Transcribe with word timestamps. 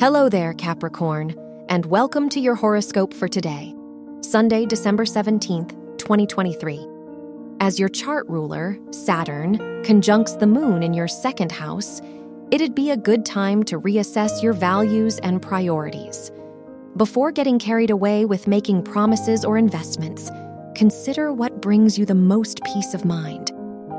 Hello 0.00 0.28
there, 0.28 0.54
Capricorn, 0.54 1.34
and 1.68 1.84
welcome 1.86 2.28
to 2.28 2.38
your 2.38 2.54
horoscope 2.54 3.12
for 3.12 3.26
today, 3.26 3.74
Sunday, 4.20 4.64
December 4.64 5.04
17th, 5.04 5.70
2023. 5.98 6.86
As 7.58 7.80
your 7.80 7.88
chart 7.88 8.24
ruler, 8.28 8.78
Saturn, 8.92 9.56
conjuncts 9.82 10.34
the 10.34 10.46
moon 10.46 10.84
in 10.84 10.94
your 10.94 11.08
second 11.08 11.50
house, 11.50 12.00
it'd 12.52 12.76
be 12.76 12.92
a 12.92 12.96
good 12.96 13.26
time 13.26 13.64
to 13.64 13.80
reassess 13.80 14.40
your 14.40 14.52
values 14.52 15.18
and 15.24 15.42
priorities. 15.42 16.30
Before 16.96 17.32
getting 17.32 17.58
carried 17.58 17.90
away 17.90 18.24
with 18.24 18.46
making 18.46 18.84
promises 18.84 19.44
or 19.44 19.58
investments, 19.58 20.30
consider 20.76 21.32
what 21.32 21.60
brings 21.60 21.98
you 21.98 22.06
the 22.06 22.14
most 22.14 22.62
peace 22.62 22.94
of 22.94 23.04
mind. 23.04 23.50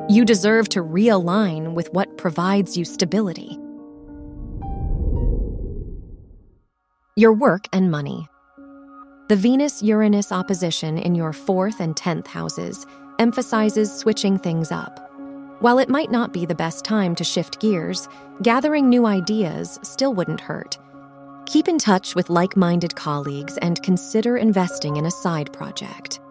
You 0.08 0.24
deserve 0.24 0.70
to 0.70 0.82
realign 0.82 1.74
with 1.74 1.92
what 1.92 2.18
provides 2.18 2.78
you 2.78 2.86
stability. 2.86 3.59
Your 7.20 7.34
work 7.34 7.68
and 7.74 7.92
money. 7.92 8.30
The 9.28 9.36
Venus 9.36 9.84
Uranus 9.84 10.32
opposition 10.32 10.98
in 10.98 11.16
your 11.16 11.34
fourth 11.34 11.82
and 11.82 11.98
tenth 11.98 12.28
houses 12.28 12.86
emphasizes 13.20 13.92
switching 13.92 14.38
things 14.38 14.72
up. 14.72 15.12
While 15.60 15.80
it 15.80 15.90
might 15.90 16.12
not 16.12 16.32
be 16.32 16.46
the 16.46 16.56
best 16.56 16.86
time 16.86 17.16
to 17.16 17.26
shift 17.26 17.60
gears, 17.60 18.08
gathering 18.42 18.88
new 18.88 19.06
ideas 19.06 19.82
still 19.84 20.14
wouldn't 20.14 20.40
hurt. 20.40 20.78
Keep 21.46 21.68
in 21.68 21.78
touch 21.78 22.16
with 22.16 22.30
like 22.30 22.56
minded 22.56 22.96
colleagues 22.96 23.58
and 23.58 23.84
consider 23.84 24.38
investing 24.38 24.96
in 24.96 25.06
a 25.06 25.12
side 25.12 25.52
project. 25.52 26.22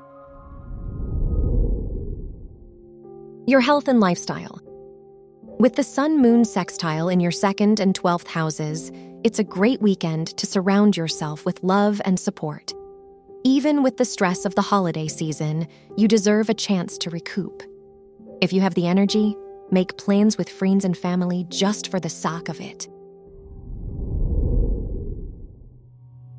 Your 3.46 3.60
health 3.60 3.88
and 3.88 4.00
lifestyle. 4.00 4.58
With 5.58 5.74
the 5.74 5.84
Sun 5.84 6.22
Moon 6.22 6.46
sextile 6.46 7.10
in 7.10 7.20
your 7.20 7.32
second 7.32 7.78
and 7.78 7.92
12th 7.92 8.28
houses, 8.28 8.90
it's 9.24 9.40
a 9.40 9.44
great 9.44 9.82
weekend 9.82 10.28
to 10.36 10.46
surround 10.46 10.96
yourself 10.96 11.44
with 11.44 11.62
love 11.64 12.00
and 12.04 12.18
support. 12.18 12.72
Even 13.44 13.82
with 13.82 13.96
the 13.96 14.04
stress 14.04 14.44
of 14.44 14.54
the 14.54 14.62
holiday 14.62 15.08
season, 15.08 15.66
you 15.96 16.06
deserve 16.06 16.48
a 16.48 16.54
chance 16.54 16.96
to 16.98 17.10
recoup. 17.10 17.62
If 18.40 18.52
you 18.52 18.60
have 18.60 18.74
the 18.74 18.86
energy, 18.86 19.36
make 19.72 19.98
plans 19.98 20.38
with 20.38 20.48
friends 20.48 20.84
and 20.84 20.96
family 20.96 21.46
just 21.48 21.90
for 21.90 21.98
the 21.98 22.08
sock 22.08 22.48
of 22.48 22.60
it. 22.60 22.88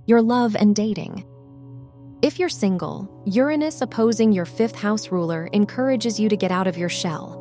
Your 0.05 0.21
love 0.21 0.55
and 0.55 0.73
dating. 0.73 1.25
If 2.21 2.39
you're 2.39 2.49
single, 2.49 3.23
Uranus 3.25 3.81
opposing 3.81 4.31
your 4.31 4.45
fifth 4.45 4.75
house 4.75 5.09
ruler 5.09 5.49
encourages 5.51 6.19
you 6.19 6.29
to 6.29 6.37
get 6.37 6.51
out 6.51 6.67
of 6.67 6.77
your 6.77 6.89
shell 6.89 7.38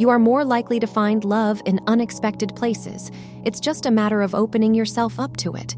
you 0.00 0.08
are 0.08 0.18
more 0.18 0.46
likely 0.46 0.80
to 0.80 0.86
find 0.86 1.24
love 1.26 1.60
in 1.66 1.78
unexpected 1.86 2.56
places. 2.56 3.10
It's 3.44 3.60
just 3.60 3.84
a 3.84 3.90
matter 3.90 4.22
of 4.22 4.34
opening 4.34 4.72
yourself 4.72 5.20
up 5.20 5.36
to 5.36 5.54
it. 5.54 5.76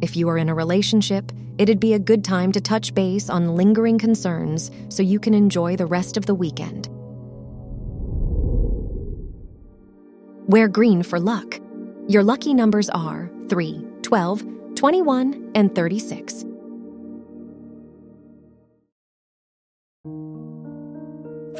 If 0.00 0.16
you 0.16 0.28
are 0.30 0.36
in 0.36 0.48
a 0.48 0.54
relationship, 0.54 1.30
it'd 1.58 1.78
be 1.78 1.94
a 1.94 1.98
good 2.00 2.24
time 2.24 2.50
to 2.52 2.60
touch 2.60 2.92
base 2.92 3.30
on 3.30 3.54
lingering 3.54 4.00
concerns 4.00 4.72
so 4.88 5.04
you 5.04 5.20
can 5.20 5.32
enjoy 5.32 5.76
the 5.76 5.86
rest 5.86 6.16
of 6.16 6.26
the 6.26 6.34
weekend. 6.34 6.88
Wear 10.48 10.66
green 10.66 11.04
for 11.04 11.20
luck. 11.20 11.60
Your 12.08 12.24
lucky 12.24 12.54
numbers 12.54 12.90
are 12.90 13.30
3, 13.48 13.86
12, 14.02 14.44
21, 14.74 15.52
and 15.54 15.72
36. 15.72 16.46